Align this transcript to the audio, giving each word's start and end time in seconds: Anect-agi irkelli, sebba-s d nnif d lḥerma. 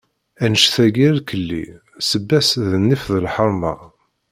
Anect-agi 0.43 1.03
irkelli, 1.07 1.65
sebba-s 2.09 2.49
d 2.69 2.71
nnif 2.81 3.03
d 3.13 3.15
lḥerma. 3.25 3.73